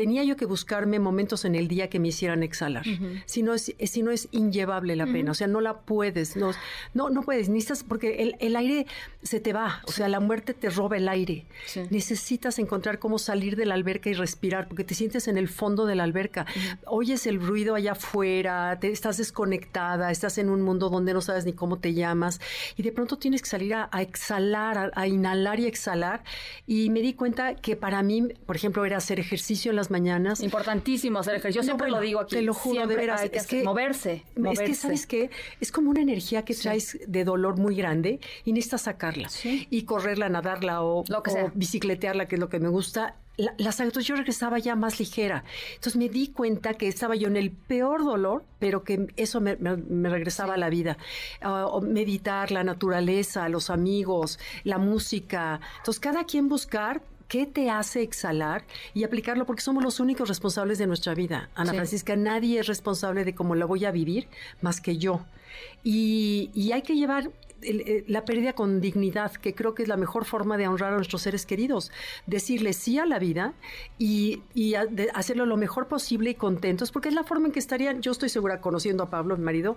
tenía 0.00 0.24
yo 0.24 0.34
que 0.34 0.46
buscarme 0.46 0.98
momentos 0.98 1.44
en 1.44 1.54
el 1.54 1.68
día 1.68 1.90
que 1.90 1.98
me 1.98 2.08
hicieran 2.08 2.42
exhalar. 2.42 2.86
si, 3.26 3.42
no 3.42 3.52
es, 3.52 3.74
si 3.78 4.02
no 4.02 4.10
es 4.10 4.28
inllevable 4.30 4.96
la 4.96 5.04
pena, 5.04 5.32
o 5.32 5.34
sea, 5.34 5.46
no 5.46 5.60
la 5.60 5.80
puedes, 5.80 6.36
no, 6.36 6.52
no, 6.94 7.10
no 7.10 7.22
puedes, 7.22 7.50
necesitas, 7.50 7.84
porque 7.84 8.34
el, 8.40 8.56
aire 8.56 8.86
se 9.22 9.40
te 9.40 9.52
va, 9.52 9.82
o 9.86 9.92
sea, 9.92 10.08
la 10.08 10.18
muerte 10.18 10.54
te 10.54 10.70
roba 10.70 10.96
el 10.96 11.06
aire. 11.06 11.44
Necesitas 11.90 12.58
encontrar 12.58 12.98
cómo 12.98 13.18
salir 13.18 13.56
de 13.56 13.66
la 13.66 13.74
alberca 13.74 14.08
y 14.08 14.14
respirar, 14.14 14.68
porque 14.68 14.84
te 14.84 14.94
sientes 14.94 15.28
en 15.28 15.36
el 15.36 15.50
fondo 15.50 15.84
de 15.84 15.96
la 15.96 16.04
alberca, 16.04 16.46
oyes 16.86 17.26
el 17.26 17.38
ruido 17.38 17.74
allá 17.74 17.92
afuera, 17.92 18.78
te, 18.80 18.90
estás 18.90 19.18
desconectada, 19.18 20.10
estás 20.10 20.38
en 20.38 20.48
un 20.48 20.62
mundo 20.62 20.88
donde 20.88 21.12
no 21.12 21.20
sabes 21.20 21.44
ni 21.44 21.52
cómo 21.52 21.78
te 21.78 21.92
llamas, 21.92 22.40
y 22.74 22.82
de 22.84 22.92
pronto 22.92 23.18
tienes 23.18 23.42
que 23.42 23.50
salir 23.50 23.74
a, 23.74 23.90
exhalar, 24.00 24.92
a, 24.94 25.06
inhalar 25.06 25.60
y 25.60 25.66
exhalar, 25.66 26.24
y 26.66 26.88
me 26.88 27.02
di 27.02 27.12
cuenta 27.12 27.54
que 27.56 27.76
para 27.76 28.02
mí, 28.02 28.28
por 28.46 28.56
ejemplo, 28.56 28.86
era 28.86 28.96
hacer 28.96 29.20
ejercicio 29.20 29.68
en 29.68 29.76
las 29.76 29.89
mañanas. 29.90 30.40
Importantísimo 30.40 31.18
hacer 31.18 31.36
ejercicio. 31.36 31.62
Yo 31.62 31.64
siempre 31.64 31.90
lo 31.90 32.00
digo 32.00 32.20
aquí. 32.20 32.36
Te 32.36 32.42
lo 32.42 32.54
juro, 32.54 32.86
de 32.86 32.96
veras. 32.96 33.22
es 33.32 33.46
que, 33.46 33.62
moverse, 33.62 34.24
Es 34.52 34.60
que, 34.60 34.74
¿sabes 34.74 35.06
qué? 35.06 35.30
Es 35.60 35.72
como 35.72 35.90
una 35.90 36.00
energía 36.00 36.44
que 36.44 36.54
traes 36.54 36.98
de 37.06 37.24
dolor 37.24 37.56
muy 37.56 37.74
grande 37.74 38.20
y 38.44 38.52
necesitas 38.52 38.82
sacarla. 38.82 39.28
Y 39.44 39.82
correrla, 39.82 40.28
nadarla 40.28 40.82
o, 40.82 41.04
bicicletearla, 41.54 42.26
que 42.26 42.36
es 42.36 42.40
lo 42.40 42.48
que 42.48 42.60
me 42.60 42.68
gusta. 42.68 43.16
La, 43.36 43.54
las 43.56 43.78
yo 43.78 44.16
regresaba 44.16 44.58
ya 44.58 44.76
más 44.76 44.98
ligera. 44.98 45.44
Entonces 45.74 45.96
me 45.96 46.10
di 46.10 46.28
cuenta 46.28 46.74
que 46.74 46.88
estaba 46.88 47.16
yo 47.16 47.26
en 47.28 47.36
el 47.36 47.50
peor 47.50 48.04
dolor, 48.04 48.44
pero 48.58 48.84
que 48.84 49.06
eso 49.16 49.40
me, 49.40 49.56
regresaba 49.56 50.54
a 50.54 50.56
la 50.58 50.68
vida. 50.68 50.98
Uh, 51.42 51.80
meditar, 51.80 52.50
la 52.50 52.64
naturaleza, 52.64 53.48
los 53.48 53.70
amigos, 53.70 54.38
la 54.64 54.76
música. 54.76 55.60
Entonces 55.78 56.00
cada 56.00 56.24
quien 56.24 56.48
buscar 56.48 57.02
qué 57.30 57.46
te 57.46 57.70
hace 57.70 58.02
exhalar 58.02 58.64
y 58.92 59.04
aplicarlo 59.04 59.46
porque 59.46 59.62
somos 59.62 59.84
los 59.84 60.00
únicos 60.00 60.28
responsables 60.28 60.78
de 60.78 60.88
nuestra 60.88 61.14
vida. 61.14 61.48
Ana 61.54 61.72
Francisca, 61.72 62.16
nadie 62.16 62.58
es 62.58 62.66
responsable 62.66 63.24
de 63.24 63.36
cómo 63.36 63.54
la 63.54 63.66
voy 63.66 63.84
a 63.84 63.92
vivir 63.92 64.26
más 64.60 64.80
que 64.80 64.98
yo. 64.98 65.24
Y, 65.84 66.50
y 66.54 66.72
hay 66.72 66.82
que 66.82 66.96
llevar 66.96 67.30
eh, 67.62 68.04
la 68.08 68.24
pérdida 68.24 68.52
con 68.52 68.80
dignidad, 68.80 69.32
que 69.32 69.54
creo 69.54 69.74
que 69.74 69.82
es 69.82 69.88
la 69.88 69.96
mejor 69.96 70.24
forma 70.24 70.56
de 70.56 70.68
honrar 70.68 70.92
a 70.92 70.96
nuestros 70.96 71.22
seres 71.22 71.46
queridos. 71.46 71.90
Decirle 72.26 72.72
sí 72.72 72.98
a 72.98 73.06
la 73.06 73.18
vida 73.18 73.54
y, 73.98 74.42
hacerlo 75.14 75.46
lo 75.46 75.56
mejor 75.56 75.88
posible 75.88 76.30
y 76.30 76.34
contentos, 76.34 76.90
porque 76.92 77.08
es 77.08 77.14
la 77.14 77.24
forma 77.24 77.46
en 77.46 77.52
que 77.52 77.58
estarían, 77.58 78.02
yo 78.02 78.12
estoy 78.12 78.28
segura, 78.28 78.60
conociendo 78.60 79.04
a 79.04 79.10
Pablo, 79.10 79.36
mi 79.36 79.44
marido, 79.44 79.76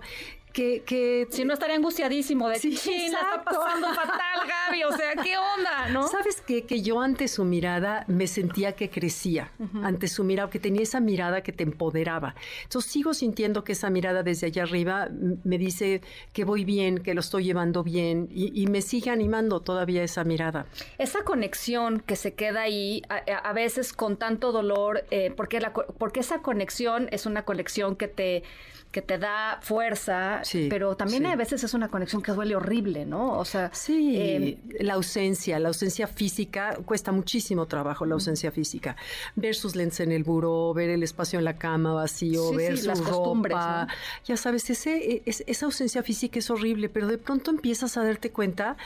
que... 0.52 0.82
que 0.84 1.26
si 1.30 1.44
no 1.44 1.54
estaría 1.54 1.76
angustiadísimo 1.76 2.48
de, 2.48 2.58
sí, 2.58 2.74
está 2.74 3.42
pasando 3.44 3.88
fatal, 3.88 4.40
Gaby, 4.48 4.84
o 4.84 4.92
sea, 4.96 5.14
¿qué 5.22 5.36
onda? 5.36 5.88
¿no? 5.90 6.08
¿Sabes 6.08 6.40
qué? 6.40 6.64
Que 6.64 6.82
yo 6.82 7.00
ante 7.00 7.28
su 7.28 7.44
mirada 7.44 8.04
me 8.08 8.26
sentía 8.26 8.72
que 8.72 8.90
crecía, 8.90 9.50
ante 9.82 10.08
su 10.08 10.24
mirada, 10.24 10.50
que 10.50 10.58
tenía 10.58 10.82
esa 10.82 11.00
mirada 11.00 11.42
que 11.42 11.52
te 11.52 11.64
empoderaba. 11.64 12.34
Entonces 12.62 12.90
sigo 12.90 13.14
sintiendo 13.14 13.64
que 13.64 13.72
esa 13.72 13.90
mirada 13.90 14.22
desde 14.22 14.46
allá 14.46 14.62
arriba 14.62 15.08
me 15.44 15.58
dice 15.58 16.02
que 16.32 16.44
voy 16.44 16.64
bien, 16.64 16.98
que 16.98 17.14
lo 17.14 17.20
estoy 17.20 17.44
llevando 17.44 17.73
bien 17.82 18.28
y, 18.30 18.66
me 18.66 18.82
sigue 18.82 19.10
animando 19.10 19.60
todavía 19.60 20.02
esa 20.02 20.24
mirada. 20.24 20.66
Esa 20.98 21.22
conexión 21.22 22.00
que 22.00 22.16
se 22.16 22.34
queda 22.34 22.62
ahí 22.62 23.02
a, 23.08 23.52
veces 23.52 23.92
con 23.92 24.16
tanto 24.16 24.52
dolor, 24.52 25.04
eh, 25.10 25.32
porque, 25.36 25.60
la, 25.60 25.72
porque 25.72 26.20
esa 26.20 26.40
conexión 26.40 27.08
es 27.12 27.26
una 27.26 27.44
conexión 27.44 27.96
que 27.96 28.08
te 28.08 28.42
que 28.94 29.02
te 29.02 29.18
da 29.18 29.58
fuerza, 29.60 30.42
pero 30.70 30.96
también 30.96 31.26
a 31.26 31.34
veces 31.34 31.64
es 31.64 31.74
una 31.74 31.88
conexión 31.88 32.22
que 32.22 32.30
duele 32.30 32.54
horrible, 32.54 33.04
¿no? 33.04 33.36
O 33.40 33.44
sea, 33.44 33.70
sí, 33.74 34.14
em, 34.16 34.56
la 34.78 34.94
ausencia, 34.94 35.58
la 35.58 35.66
ausencia 35.66 36.06
física 36.06 36.78
cuesta 36.84 37.10
muchísimo 37.10 37.66
trabajo, 37.66 38.06
la 38.06 38.14
ausencia 38.14 38.52
física. 38.52 38.94
Ver 39.34 39.56
sus 39.56 39.74
lentes 39.74 39.98
en 39.98 40.12
el 40.12 40.22
buró, 40.22 40.72
ver 40.74 40.90
el 40.90 41.02
espacio 41.02 41.40
en 41.40 41.44
la 41.44 41.56
cama 41.56 41.92
vacío, 41.92 42.52
ver 42.52 42.78
su 42.78 42.86
las 42.86 43.04
ropa, 43.04 43.88
ya 44.24 44.36
sabes, 44.36 44.70
ese, 44.70 44.96
e, 44.96 45.22
esa 45.26 45.66
ausencia 45.66 46.04
física 46.04 46.38
es 46.38 46.48
horrible, 46.48 46.88
pero 46.88 47.08
de 47.08 47.18
pronto 47.18 47.50
empiezas 47.64 47.96
a 47.96 48.04
darte 48.04 48.30
cuenta 48.30 48.76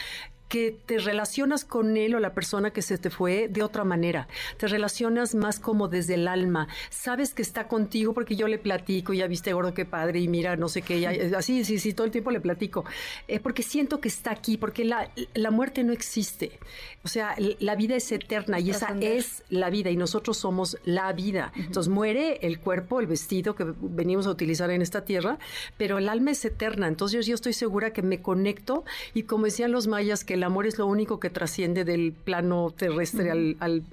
que 0.49 0.77
te 0.87 0.99
relacionas 0.99 1.65
con 1.65 1.97
él 1.97 2.15
o 2.15 2.21
la 2.21 2.33
persona 2.35 2.73
que 2.73 2.83
se 2.83 2.99
te 2.99 3.11
fue 3.11 3.49
de 3.49 3.63
otra 3.63 3.85
manera. 3.85 4.29
Te 4.57 4.67
relacionas 4.67 5.35
más 5.35 5.61
como 5.61 5.89
desde 5.89 6.15
el 6.15 6.27
alma. 6.27 6.69
Sabes 6.91 7.35
que 7.35 7.43
está 7.43 7.69
contigo 7.69 8.15
porque 8.15 8.35
yo 8.35 8.49
le 8.49 8.59
platico, 8.59 9.13
ya 9.13 9.27
viste 9.27 9.53
gordo 9.53 9.75
qué 9.75 9.85
padre 9.85 10.21
y 10.21 10.29
mira, 10.29 10.57
no 10.57 10.69
sé 10.69 10.83
qué, 10.83 11.07
así, 11.37 11.65
sí, 11.65 11.79
sí, 11.79 11.93
todo 11.93 12.07
el 12.07 12.11
tiempo 12.11 12.31
le 12.31 12.41
platico. 12.41 12.85
Eh, 13.27 13.41
porque 13.41 13.63
siento 13.63 14.01
que 14.01 14.09
está 14.09 14.31
aquí, 14.31 14.57
porque 14.57 14.85
la, 14.85 15.11
la, 15.35 15.51
muerte 15.51 15.85
no 15.85 15.93
existe. 15.93 16.59
O 17.05 17.09
sea, 17.09 17.35
la 17.59 17.75
vida 17.75 17.97
es 17.97 18.11
eterna 18.11 18.59
y 18.61 18.71
esa 18.71 18.97
es 19.01 19.45
la 19.51 19.71
vida 19.71 19.91
y 19.91 19.97
nosotros 19.97 20.39
somos 20.39 20.79
la 20.85 21.13
vida. 21.13 21.53
Entonces 21.57 21.89
muere 21.93 22.39
el 22.43 22.59
cuerpo, 22.59 23.01
el 23.01 23.07
vestido 23.07 23.55
que 23.55 23.67
venimos 23.81 24.27
a 24.27 24.31
utilizar 24.31 24.71
en 24.71 24.83
esta 24.83 25.05
tierra, 25.05 25.39
pero 25.77 25.99
el 25.99 26.09
alma 26.09 26.31
es 26.31 26.45
eterna. 26.45 26.89
Entonces 26.89 27.27
yo 27.27 27.35
estoy 27.35 27.53
segura 27.53 27.93
que 27.93 28.03
me 28.03 28.23
conecto 28.23 28.85
y 29.15 29.25
como 29.25 29.45
decían 29.45 29.73
los 29.73 29.87
mayas 29.87 30.25
que 30.25 30.38
el 30.39 30.45
amor 30.45 30.67
es 30.67 30.79
lo 30.79 30.87
único 30.87 31.21
que 31.21 31.31
trasciende 31.31 31.85
del 31.85 32.13
plano 32.13 32.73
terrestre 32.77 33.31
al, 33.31 33.57
al 33.59 33.85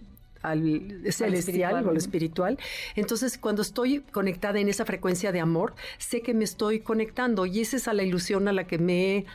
celestial 1.12 1.86
o 1.86 1.90
al 1.90 1.98
espiritual. 1.98 2.58
Entonces, 2.96 3.38
cuando 3.38 3.62
estoy 3.62 4.02
conectada 4.12 4.60
en 4.60 4.70
esa 4.70 4.86
frecuencia 4.86 5.32
de 5.32 5.40
amor, 5.40 5.74
sé 5.98 6.22
que 6.22 6.34
me 6.34 6.44
estoy 6.44 6.80
conectando 6.80 7.46
y 7.46 7.62
esa 7.62 7.78
es 7.78 7.88
a 7.88 7.94
la 7.94 8.04
ilusión 8.04 8.48
a 8.48 8.54
la 8.54 8.66
que 8.68 8.78
me 8.78 9.18
he 9.18 9.26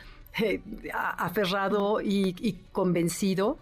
eh, 0.41 0.61
aferrado 0.93 2.01
y 2.01 2.57
convencido 2.71 3.57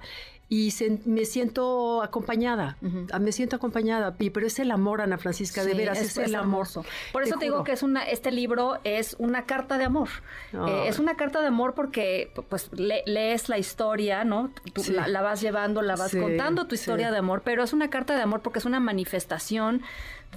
y 0.52 0.74
me 1.06 1.26
siento 1.26 2.02
acompañada, 2.02 2.76
ah, 3.12 3.20
me 3.20 3.32
siento 3.32 3.56
acompañada, 3.56 4.16
pero 4.18 4.48
es 4.48 4.58
el 4.58 4.72
amor, 4.72 5.00
Ana 5.00 5.20
Francisca, 5.20 5.64
de 5.64 5.76
veras, 5.76 6.02
es, 6.02 6.18
el 6.18 6.34
amor. 6.34 6.68
Por 7.14 7.22
eso 7.22 7.38
te, 7.38 7.46
digo 7.46 7.64
que 7.64 7.72
es 7.72 7.84
una, 7.84 8.02
este 8.02 8.32
libro 8.32 8.80
es 8.84 9.16
una 9.20 9.46
carta 9.46 9.78
de 9.78 9.86
amor. 9.86 10.10
Eh, 10.54 10.86
es 10.88 10.98
una 10.98 11.16
carta 11.16 11.40
de 11.42 11.48
amor 11.48 11.76
porque 11.76 12.32
pues 12.50 12.72
lees 12.74 13.48
la 13.48 13.60
historia, 13.60 14.24
¿no? 14.24 14.52
Tú 14.74 14.82
la, 14.92 15.22
vas 15.22 15.40
llevando, 15.40 15.84
la 15.84 15.96
vas 15.96 16.16
contando 16.16 16.66
tu 16.66 16.74
historia 16.74 17.12
de 17.12 17.20
amor, 17.20 17.44
pero 17.46 17.64
es 17.64 17.72
una 17.72 17.92
carta 17.92 18.16
de 18.16 18.24
amor 18.24 18.42
porque 18.42 18.58
es 18.58 18.66
una 18.66 18.80
manifestación 18.80 19.84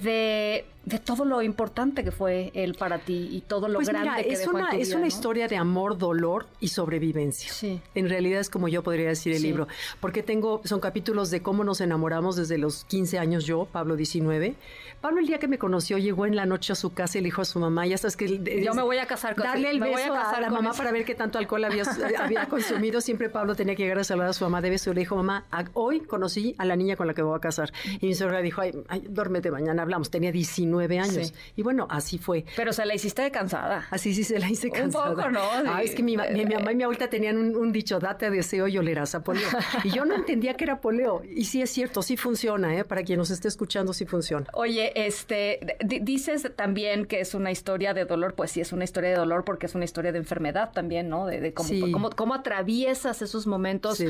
de, 0.01 0.65
de, 0.85 0.99
todo 0.99 1.23
lo 1.23 1.41
importante 1.41 2.03
que 2.03 2.11
fue 2.11 2.51
él 2.55 2.73
para 2.73 2.99
ti 2.99 3.29
y 3.31 3.41
todo 3.41 3.67
lo 3.67 3.75
pues 3.75 3.89
grande 3.89 4.23
que 4.23 4.33
es 4.33 4.47
una, 4.47 4.69
Es 4.71 4.93
una 4.93 5.07
historia 5.07 5.47
de 5.47 5.55
amor, 5.55 5.97
dolor 5.97 6.47
y 6.59 6.69
sobrevivencia. 6.69 7.51
Sí. 7.51 7.81
En 7.93 8.09
realidad 8.09 8.39
es 8.39 8.49
como 8.49 8.67
yo 8.67 8.83
podría 8.83 9.07
decir 9.07 9.33
el 9.33 9.41
libro, 9.41 9.67
porque 9.99 10.23
tengo, 10.23 10.61
son 10.65 10.79
capítulos 10.79 11.29
de 11.29 11.41
cómo 11.41 11.63
nos 11.63 11.79
enamoramos 11.81 12.35
desde 12.35 12.57
los 12.57 12.85
15 12.85 13.19
años 13.19 13.45
yo, 13.45 13.65
Pablo 13.71 13.95
19. 13.95 14.55
Pablo 14.99 15.19
el 15.19 15.27
día 15.27 15.37
que 15.37 15.47
me 15.47 15.57
conoció 15.57 15.97
llegó 15.97 16.25
en 16.25 16.35
la 16.35 16.45
noche 16.45 16.73
a 16.73 16.75
su 16.75 16.93
casa 16.93 17.17
y 17.17 17.21
le 17.21 17.25
dijo 17.25 17.41
a 17.41 17.45
su 17.45 17.59
mamá, 17.59 17.85
ya 17.85 17.97
sabes 17.97 18.17
que... 18.17 18.63
yo 18.63 18.73
me 18.73 18.81
voy 18.81 18.97
a 18.97 19.05
casar 19.05 19.35
con 19.35 19.43
Darle 19.43 19.69
el 19.69 19.79
beso 19.79 20.13
a, 20.13 20.39
la 20.39 20.49
mamá 20.49 20.73
para 20.73 20.91
ver 20.91 21.05
qué 21.05 21.13
tanto 21.13 21.37
alcohol 21.37 21.65
había, 21.65 21.83
había 22.19 22.47
consumido. 22.47 23.01
Siempre 23.01 23.29
Pablo 23.29 23.55
tenía 23.55 23.75
que 23.75 23.83
llegar 23.83 23.99
a 23.99 24.03
saludar 24.03 24.29
a 24.29 24.33
su 24.33 24.43
mamá 24.43 24.61
de 24.61 24.69
beso. 24.69 24.93
Le 24.93 25.01
dijo, 25.01 25.15
mamá, 25.15 25.45
hoy 25.73 25.99
conocí 25.99 26.55
a 26.57 26.65
la 26.65 26.75
niña 26.75 26.95
con 26.95 27.07
la 27.07 27.13
que 27.13 27.21
voy 27.21 27.35
a 27.35 27.39
casar. 27.39 27.71
Y 27.99 28.07
mi 28.07 28.15
suegra 28.15 28.41
dijo, 28.41 28.61
ay, 28.61 28.71
ay 28.87 29.03
duérmete 29.09 29.51
mañana 29.51 29.82
hablamos, 29.83 30.09
tenía 30.09 30.31
19 30.31 30.99
años. 30.99 31.33
Y 31.55 31.61
bueno, 31.61 31.87
así 31.89 32.17
fue. 32.17 32.45
Pero 32.55 32.73
se 32.73 32.85
la 32.85 32.95
hiciste 32.95 33.29
cansada. 33.31 33.87
Así 33.91 34.13
sí 34.13 34.23
se 34.23 34.39
la 34.39 34.49
hice 34.49 34.69
cansada. 34.69 35.11
Un 35.11 35.15
poco, 35.15 35.29
¿no? 35.29 35.41
Ah, 35.67 35.83
es 35.83 35.95
que 35.95 36.03
mi, 36.03 36.17
mi, 36.17 36.45
mamá 36.45 36.71
y 36.71 36.75
mi 36.75 36.83
abuelita 36.83 37.09
tenían 37.09 37.37
un, 37.37 37.71
dicho, 37.71 37.99
date 37.99 38.25
a 38.25 38.29
deseo 38.29 38.67
y 38.67 38.77
olerás 38.77 39.15
a 39.15 39.23
poleo. 39.23 39.47
Y 39.83 39.89
yo 39.89 40.05
no 40.05 40.15
entendía 40.15 40.55
que 40.55 40.63
era 40.63 40.81
poleo. 40.81 41.21
Y 41.23 41.45
sí 41.45 41.61
es 41.61 41.69
cierto, 41.69 42.01
sí 42.01 42.17
funciona, 42.17 42.75
¿eh? 42.75 42.83
Para 42.83 43.03
quien 43.03 43.19
nos 43.19 43.31
esté 43.31 43.47
escuchando, 43.47 43.93
sí 43.93 44.05
funciona. 44.05 44.47
Oye, 44.53 44.93
este, 44.95 45.77
dices 45.83 46.49
también 46.55 47.05
que 47.05 47.19
es 47.19 47.33
una 47.33 47.51
historia 47.51 47.93
de 47.93 48.05
dolor, 48.05 48.33
pues 48.33 48.51
sí 48.51 48.61
es 48.61 48.71
una 48.71 48.83
historia 48.83 49.11
de 49.11 49.15
dolor 49.17 49.43
porque 49.43 49.65
es 49.65 49.75
una 49.75 49.85
historia 49.85 50.11
de 50.11 50.19
enfermedad 50.19 50.71
también, 50.71 51.09
¿no? 51.09 51.25
De, 51.25 51.53
cómo, 51.53 52.09
cómo, 52.11 52.33
atraviesas 52.33 53.21
esos 53.21 53.47
momentos. 53.47 54.01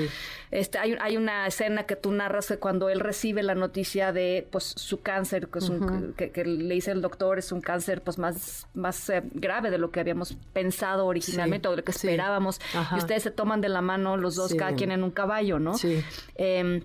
Este, 0.52 0.78
hay, 0.78 0.96
hay 1.02 1.18
una 1.18 1.48
escena 1.48 1.86
que 1.86 1.96
tú 1.96 2.12
narras 2.12 2.48
que 2.48 2.58
cuando 2.58 2.90
él 2.90 3.00
recibe 3.00 3.44
la 3.44 3.56
noticia 3.56 4.12
de 4.12 4.48
pues 4.52 4.64
su 4.64 5.02
cáncer, 5.02 5.48
que, 5.48 5.60
es 5.64 5.70
un, 5.70 6.14
que, 6.14 6.46
le 6.46 6.74
dice 6.74 6.92
el 6.92 7.02
doctor, 7.02 7.40
es 7.40 7.52
un 7.52 7.62
cáncer 7.62 8.02
pues 8.02 8.18
más, 8.18 8.68
más 8.74 9.10
eh, 9.10 9.24
grave 9.34 9.72
de 9.72 9.78
lo 9.78 9.92
que 9.92 10.00
habíamos 10.00 10.38
pensado 10.54 11.06
originalmente 11.06 11.68
o 11.68 11.72
de 11.72 11.78
lo 11.78 11.84
que 11.84 11.92
esperábamos. 11.92 12.60
Y 12.94 12.98
ustedes 12.98 13.24
se 13.24 13.32
toman 13.32 13.62
de 13.62 13.70
la 13.70 13.82
mano 13.82 14.18
los 14.18 14.36
dos, 14.36 14.54
cada 14.54 14.74
quien 14.74 14.92
en 14.92 15.04
un 15.04 15.12
caballo, 15.12 15.60
¿no? 15.60 15.78
Sí. 15.78 16.04
Eh, 16.36 16.84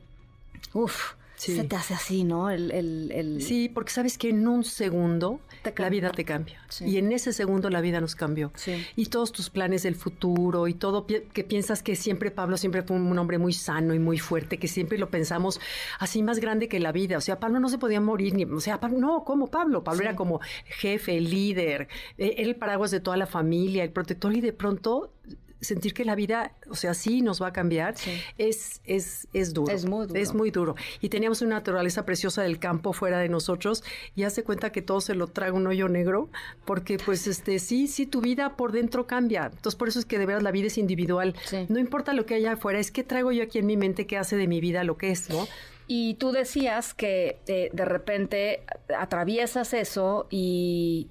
uf. 0.72 1.14
Se 1.38 1.64
te 1.64 1.76
hace 1.76 1.94
así, 1.94 2.24
¿no? 2.24 2.50
El, 2.50 2.70
el, 2.72 3.42
Sí, 3.42 3.68
porque 3.68 3.92
sabes 3.92 4.18
que 4.18 4.30
en 4.30 4.46
un 4.46 4.64
segundo 4.64 5.40
la 5.76 5.88
vida 5.88 6.10
te 6.10 6.24
cambia. 6.24 6.60
Y 6.80 6.98
en 6.98 7.12
ese 7.12 7.32
segundo 7.32 7.70
la 7.70 7.80
vida 7.80 8.00
nos 8.00 8.14
cambió. 8.16 8.52
Y 8.96 9.06
todos 9.06 9.32
tus 9.32 9.48
planes 9.48 9.84
del 9.84 9.94
futuro 9.94 10.66
y 10.66 10.74
todo 10.74 11.06
que 11.06 11.44
piensas 11.44 11.82
que 11.82 11.96
siempre 11.96 12.30
Pablo 12.30 12.56
siempre 12.56 12.82
fue 12.82 12.96
un 12.96 13.18
hombre 13.18 13.38
muy 13.38 13.52
sano 13.52 13.94
y 13.94 13.98
muy 13.98 14.18
fuerte, 14.18 14.58
que 14.58 14.68
siempre 14.68 14.98
lo 14.98 15.10
pensamos 15.10 15.60
así 15.98 16.22
más 16.22 16.40
grande 16.40 16.68
que 16.68 16.80
la 16.80 16.92
vida. 16.92 17.16
O 17.16 17.20
sea, 17.20 17.38
Pablo 17.38 17.60
no 17.60 17.68
se 17.68 17.78
podía 17.78 18.00
morir 18.00 18.34
ni, 18.34 18.44
o 18.44 18.60
sea, 18.60 18.80
no, 18.90 19.24
¿cómo 19.24 19.46
Pablo? 19.48 19.84
Pablo 19.84 20.02
era 20.02 20.16
como 20.16 20.40
jefe, 20.64 21.20
líder, 21.20 21.88
e, 22.16 22.34
era 22.38 22.48
el 22.48 22.56
paraguas 22.56 22.90
de 22.90 23.00
toda 23.00 23.16
la 23.16 23.26
familia, 23.26 23.84
el 23.84 23.90
protector 23.90 24.34
y 24.34 24.40
de 24.40 24.52
pronto 24.52 25.12
sentir 25.60 25.94
que 25.94 26.04
la 26.04 26.14
vida, 26.14 26.52
o 26.70 26.74
sea, 26.74 26.94
sí 26.94 27.22
nos 27.22 27.42
va 27.42 27.48
a 27.48 27.52
cambiar, 27.52 27.94
es, 28.36 28.80
es, 28.84 29.28
es 29.32 29.52
duro. 29.54 29.72
Es 29.72 29.84
muy 29.84 30.06
duro. 30.06 30.20
Es 30.20 30.34
muy 30.34 30.50
duro. 30.50 30.74
Y 31.00 31.08
teníamos 31.08 31.42
una 31.42 31.56
naturaleza 31.56 32.04
preciosa 32.04 32.42
del 32.42 32.58
campo 32.58 32.92
fuera 32.92 33.18
de 33.18 33.28
nosotros 33.28 33.82
y 34.14 34.22
hace 34.22 34.44
cuenta 34.44 34.70
que 34.70 34.82
todo 34.82 35.00
se 35.00 35.14
lo 35.14 35.26
traga 35.26 35.52
un 35.52 35.66
hoyo 35.66 35.88
negro, 35.88 36.28
porque 36.64 36.98
pues 36.98 37.26
este 37.26 37.58
sí, 37.58 37.88
sí, 37.88 38.06
tu 38.06 38.20
vida 38.20 38.56
por 38.56 38.72
dentro 38.72 39.06
cambia. 39.06 39.46
Entonces 39.46 39.76
por 39.76 39.88
eso 39.88 39.98
es 39.98 40.04
que 40.04 40.18
de 40.18 40.26
verdad 40.26 40.42
la 40.42 40.52
vida 40.52 40.68
es 40.68 40.78
individual. 40.78 41.34
No 41.68 41.78
importa 41.78 42.12
lo 42.12 42.26
que 42.26 42.34
haya 42.34 42.52
afuera, 42.52 42.78
es 42.78 42.90
que 42.90 43.04
traigo 43.04 43.32
yo 43.32 43.42
aquí 43.42 43.58
en 43.58 43.66
mi 43.66 43.76
mente 43.76 44.06
que 44.06 44.16
hace 44.16 44.36
de 44.36 44.46
mi 44.46 44.60
vida 44.60 44.84
lo 44.84 44.96
que 44.96 45.10
es, 45.10 45.28
¿no? 45.28 45.46
Y 45.90 46.14
tú 46.14 46.32
decías 46.32 46.92
que 46.92 47.38
eh, 47.46 47.70
de 47.72 47.84
repente 47.86 48.62
atraviesas 48.94 49.72
eso 49.72 50.26
y 50.30 51.08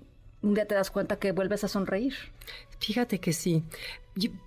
un 0.47 0.53
día 0.55 0.65
te 0.65 0.75
das 0.75 0.91
cuenta 0.91 1.17
que 1.17 1.31
vuelves 1.31 1.63
a 1.63 1.67
sonreír. 1.67 2.13
Fíjate 2.79 3.19
que 3.19 3.33
sí. 3.33 3.63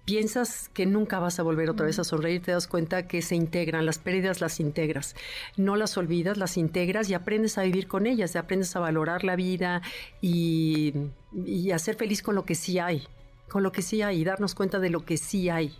Piensas 0.05 0.69
que 0.71 0.87
nunca 0.87 1.21
vas 1.21 1.39
a 1.39 1.43
volver 1.43 1.71
otra 1.71 1.87
vez 1.87 1.99
a 1.99 2.05
sonreír, 2.05 2.43
te 2.43 2.53
das 2.53 2.67
cuenta 2.67 3.07
que 3.07 3.23
se 3.23 3.37
integran, 3.37 3.87
las 3.87 3.99
pérdidas 3.99 4.41
las 4.41 4.59
integras, 4.59 5.15
no 5.57 5.77
las 5.77 5.97
olvidas, 5.97 6.39
las 6.39 6.57
integras 6.57 7.09
y 7.09 7.15
aprendes 7.15 7.57
a 7.57 7.63
vivir 7.63 7.87
con 7.87 8.07
ellas, 8.07 8.35
aprendes 8.35 8.75
a 8.75 8.81
valorar 8.81 9.23
la 9.23 9.37
vida 9.37 9.83
y, 10.21 10.93
y 11.33 11.71
a 11.71 11.79
ser 11.79 11.95
feliz 11.95 12.23
con 12.23 12.35
lo 12.35 12.45
que 12.45 12.57
sí 12.57 12.81
hay, 12.81 13.07
con 13.49 13.63
lo 13.63 13.71
que 13.71 13.83
sí 13.83 14.03
hay 14.03 14.21
y 14.21 14.25
darnos 14.25 14.57
cuenta 14.57 14.81
de 14.81 14.91
lo 14.91 15.05
que 15.05 15.17
sí 15.17 15.49
hay 15.49 15.73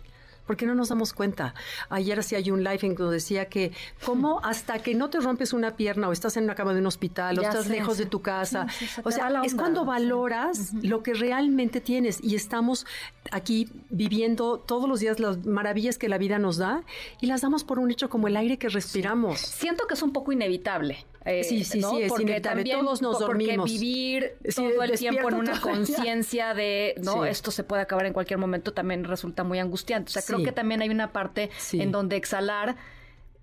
porque 0.45 0.65
no 0.65 0.75
nos 0.75 0.89
damos 0.89 1.13
cuenta. 1.13 1.53
Ayer 1.89 2.23
sí 2.23 2.35
hay 2.35 2.51
un 2.51 2.63
live 2.63 2.79
en 2.81 2.95
que 2.95 3.03
decía 3.03 3.45
que 3.45 3.71
cómo 4.05 4.41
hasta 4.43 4.79
que 4.79 4.95
no 4.95 5.09
te 5.09 5.19
rompes 5.19 5.53
una 5.53 5.75
pierna 5.75 6.09
o 6.09 6.11
estás 6.11 6.37
en 6.37 6.45
una 6.45 6.55
cama 6.55 6.73
de 6.73 6.79
un 6.79 6.87
hospital 6.87 7.39
o 7.39 7.41
estás 7.41 7.67
lejos 7.67 7.97
de 7.97 8.05
tu 8.05 8.21
casa, 8.21 8.67
o 9.03 9.11
sea, 9.11 9.41
es 9.43 9.55
cuando 9.55 9.85
valoras 9.85 10.73
lo 10.81 11.03
que 11.03 11.13
realmente 11.13 11.81
tienes 11.81 12.23
y 12.23 12.35
estamos 12.35 12.85
aquí 13.31 13.69
viviendo 13.89 14.57
todos 14.57 14.87
los 14.89 14.99
días 14.99 15.19
las 15.19 15.45
maravillas 15.45 15.97
que 15.97 16.09
la 16.09 16.17
vida 16.17 16.39
nos 16.39 16.57
da 16.57 16.83
y 17.19 17.27
las 17.27 17.41
damos 17.41 17.63
por 17.63 17.79
un 17.79 17.91
hecho 17.91 18.09
como 18.09 18.27
el 18.27 18.37
aire 18.37 18.57
que 18.57 18.69
respiramos. 18.69 19.39
Siento 19.39 19.87
que 19.87 19.93
es 19.93 20.01
un 20.01 20.11
poco 20.11 20.31
inevitable. 20.31 21.05
Eh, 21.25 21.43
sí, 21.43 21.63
sí, 21.63 21.81
sí, 21.81 22.01
es 22.01 22.09
porque. 22.09 22.41
Todos 22.41 23.01
nos 23.01 23.19
dormimos. 23.19 23.69
vivir 23.69 24.37
todo 24.55 24.83
el 24.83 24.97
tiempo 24.97 25.29
en 25.29 25.35
una 25.35 25.61
conciencia 25.61 26.53
de, 26.53 26.95
no, 27.01 27.25
esto 27.25 27.51
se 27.51 27.63
puede 27.63 27.81
acabar 27.83 28.05
en 28.05 28.13
cualquier 28.13 28.39
momento 28.39 28.73
también 28.73 29.03
resulta 29.03 29.43
muy 29.43 29.59
angustiante. 29.59 30.09
O 30.09 30.13
sea, 30.13 30.23
creo 30.23 30.43
que 30.43 30.51
también 30.51 30.81
hay 30.81 30.89
una 30.89 31.11
parte 31.11 31.49
en 31.73 31.91
donde 31.91 32.15
exhalar 32.15 32.75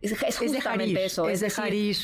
es, 0.00 0.10
dejar 0.52 0.80
ir, 0.82 0.96
eso. 0.98 1.28
Es, 1.28 1.40
dejar 1.40 1.74
ir. 1.74 1.96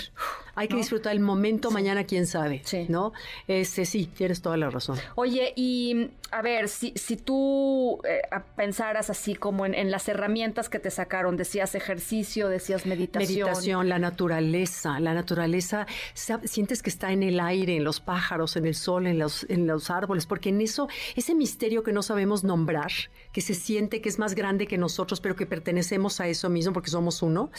Hay 0.55 0.69
que 0.69 0.77
disfrutar 0.77 1.13
el 1.13 1.21
momento, 1.21 1.71
mañana 1.71 2.05
quién 2.05 2.27
sabe. 2.27 2.63
Sí. 2.65 2.87
¿No? 2.89 3.13
Este, 3.49 3.85
sí, 3.85 4.07
tienes 4.07 4.43
toda 4.43 4.57
la 4.57 4.71
razón. 4.71 4.99
Oye, 5.17 5.53
y 5.57 6.11
a 6.31 6.43
ver, 6.43 6.69
si, 6.69 6.93
si 6.97 7.17
tú 7.17 8.01
eh, 8.05 8.23
pensaras 8.57 9.09
así 9.09 9.35
como 9.35 9.67
en, 9.67 9.91
las 9.91 10.09
herramientas 10.09 10.69
que 10.69 10.79
te 10.79 10.91
sacaron, 10.91 11.37
decías 11.37 11.75
ejercicio, 11.75 12.49
decías 12.49 12.87
meditación. 12.87 13.47
Meditación, 13.47 13.89
la 13.89 13.99
naturaleza. 13.99 14.99
La 15.01 15.15
naturaleza, 15.15 15.87
sientes 16.15 16.83
que 16.83 16.91
está 16.91 17.13
en 17.13 17.23
el 17.23 17.39
aire, 17.39 17.77
en 17.77 17.85
los 17.85 18.01
pájaros, 18.01 18.57
en 18.57 18.67
el 18.67 18.75
sol, 18.75 19.07
en 19.07 19.19
los, 19.19 19.47
en 19.49 19.67
los 19.67 19.91
árboles, 19.91 20.27
porque 20.27 20.49
en 20.49 20.61
eso, 20.61 20.89
ese 21.15 21.35
misterio 21.35 21.83
que 21.83 21.93
no 21.93 22.03
sabemos 22.03 22.43
nombrar, 22.43 22.91
que 23.33 23.41
se 23.41 23.55
siente 23.55 24.01
que 24.01 24.09
es 24.09 24.19
más 24.19 24.35
grande 24.35 24.67
que 24.67 24.79
nosotros, 24.79 25.21
pero 25.21 25.37
que 25.37 25.47
pertenecemos 25.47 26.21
a 26.21 26.29
eso 26.29 26.49
mismo 26.49 26.73
porque 26.73 26.91
somos 26.91 27.23
uno, 27.23 27.51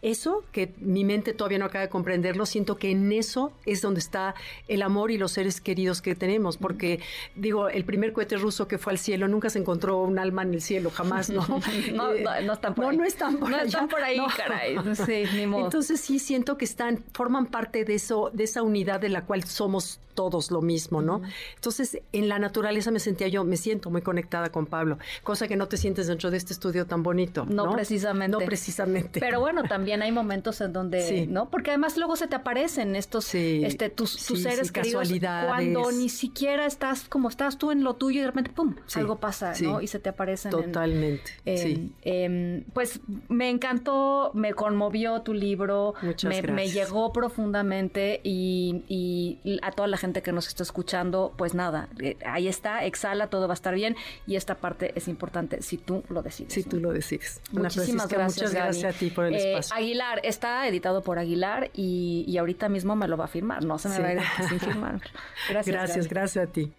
eso 0.00 0.44
que 0.52 0.72
mi 0.78 1.04
mente 1.04 1.34
todavía 1.34 1.58
no 1.58 1.66
acaba 1.66 1.82
de 1.82 1.90
comprenderlo, 1.90 2.41
siento 2.46 2.76
que 2.76 2.90
en 2.90 3.12
eso 3.12 3.52
es 3.66 3.80
donde 3.82 4.00
está 4.00 4.34
el 4.68 4.82
amor 4.82 5.10
y 5.10 5.18
los 5.18 5.32
seres 5.32 5.60
queridos 5.60 6.02
que 6.02 6.14
tenemos, 6.14 6.56
porque 6.56 7.00
digo, 7.34 7.68
el 7.68 7.84
primer 7.84 8.12
cohete 8.12 8.36
ruso 8.36 8.68
que 8.68 8.78
fue 8.78 8.92
al 8.92 8.98
cielo 8.98 9.28
nunca 9.28 9.50
se 9.50 9.58
encontró 9.58 10.02
un 10.02 10.18
alma 10.18 10.42
en 10.42 10.54
el 10.54 10.62
cielo, 10.62 10.90
jamás, 10.90 11.30
¿no? 11.30 11.46
no, 11.94 12.12
no, 12.42 12.52
están 12.52 12.74
por 12.74 12.86
ahí. 12.86 12.96
No, 12.96 13.04
están 13.04 13.36
por 13.36 13.50
no 13.50 13.58
están 13.58 13.88
por 13.88 14.02
ahí, 14.02 14.20
caray. 14.36 14.76
Sí, 15.06 15.24
ni 15.34 15.46
modo. 15.46 15.64
Entonces 15.64 16.00
sí 16.00 16.18
siento 16.18 16.56
que 16.56 16.64
están, 16.64 17.04
forman 17.12 17.46
parte 17.46 17.84
de 17.84 17.94
eso, 17.94 18.30
de 18.32 18.44
esa 18.44 18.62
unidad 18.62 19.00
de 19.00 19.08
la 19.08 19.24
cual 19.24 19.44
somos 19.44 20.00
todos 20.14 20.50
lo 20.50 20.60
mismo, 20.60 21.02
¿no? 21.02 21.22
Entonces, 21.54 21.98
en 22.12 22.28
la 22.28 22.38
naturaleza 22.38 22.90
me 22.90 23.00
sentía 23.00 23.28
yo, 23.28 23.44
me 23.44 23.56
siento 23.56 23.90
muy 23.90 24.02
conectada 24.02 24.50
con 24.50 24.66
Pablo, 24.66 24.98
cosa 25.22 25.48
que 25.48 25.56
no 25.56 25.68
te 25.68 25.76
sientes 25.76 26.06
dentro 26.06 26.30
de 26.30 26.36
este 26.36 26.52
estudio 26.52 26.86
tan 26.86 27.02
bonito. 27.02 27.46
No, 27.46 27.72
precisamente. 27.72 28.38
No 28.38 28.44
precisamente. 28.44 29.20
Pero 29.20 29.40
bueno, 29.40 29.62
también 29.64 30.02
hay 30.02 30.12
momentos 30.12 30.60
en 30.60 30.72
donde, 30.72 31.26
¿no? 31.26 31.48
Porque 31.48 31.70
además 31.70 31.96
luego 31.96 32.16
se 32.16 32.28
te 32.32 32.36
aparecen 32.36 32.96
estos, 32.96 33.34
este, 33.34 33.90
tus, 33.90 34.10
seres 34.10 34.72
queridos 34.72 35.06
cuando 35.20 35.92
ni 35.92 36.08
siquiera 36.08 36.64
estás 36.64 37.06
como 37.06 37.28
estás 37.28 37.58
tú 37.58 37.70
en 37.72 37.84
lo 37.84 37.96
tuyo 37.96 38.20
y 38.20 38.20
de 38.22 38.28
repente, 38.28 38.50
¡pum!, 38.50 38.74
algo 38.94 39.16
pasa, 39.16 39.52
¿no? 39.60 39.82
Y 39.82 39.86
se 39.86 39.98
te 39.98 40.08
aparecen. 40.08 40.50
Totalmente, 40.50 41.30
sí. 41.44 41.92
Em, 42.00 42.64
pues 42.72 43.00
me 43.28 43.50
encantó, 43.50 44.30
me 44.32 44.54
conmovió 44.54 45.20
tu 45.20 45.34
libro, 45.34 45.92
me, 46.22 46.40
me, 46.40 46.70
llegó 46.70 47.12
profundamente 47.12 48.22
y, 48.24 48.82
y 48.88 49.58
a 49.60 49.70
toda 49.72 49.88
la 49.88 49.98
gente 49.98 50.22
que 50.22 50.32
nos 50.32 50.48
está 50.48 50.62
escuchando, 50.62 51.34
pues 51.36 51.52
nada, 51.52 51.90
eh, 52.00 52.16
ahí 52.24 52.48
está, 52.48 52.86
exhala, 52.86 53.26
todo 53.26 53.46
va 53.46 53.52
a 53.52 53.60
estar 53.60 53.74
bien 53.74 53.94
y 54.26 54.36
esta 54.36 54.54
parte 54.54 54.94
es 54.94 55.06
importante 55.06 55.60
si 55.60 55.76
tú 55.76 56.02
lo 56.08 56.22
decides. 56.22 56.54
Si 56.54 56.62
tú 56.62 56.80
lo 56.80 56.94
decides. 56.94 57.42
Muchísimas 57.50 58.08
gracias. 58.08 58.52
Muchas 58.52 58.54
gracias 58.54 58.96
a 58.96 58.98
ti 58.98 59.10
por 59.10 59.26
el 59.26 59.34
eh, 59.34 59.58
espacio. 59.58 59.76
Aguilar, 59.76 60.20
está 60.24 60.66
editado 60.66 61.02
por 61.02 61.18
Aguilar 61.18 61.70
y, 61.74 62.21
ahorita 62.38 62.68
mismo 62.68 62.96
me 62.96 63.08
lo 63.08 63.16
va 63.16 63.26
a 63.26 63.28
firmar, 63.28 63.64
no 63.64 63.78
se 63.78 63.88
me 63.88 63.98
va 63.98 64.08
a 64.08 64.12
ir 64.12 64.20
sin 64.48 64.60
firmar. 64.60 65.00
Gracias. 65.48 65.66
Gracias, 65.66 66.08
gracias 66.08 66.48
a 66.48 66.52
ti. 66.52 66.72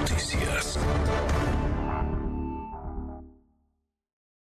Noticias. 0.00 0.78